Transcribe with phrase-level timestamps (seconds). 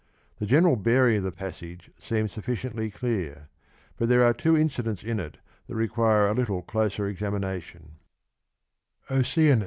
[0.39, 3.49] The general bearing of the passage seems sufficiently clear,
[3.97, 7.97] but there are two incidents in it that require a little closer examination.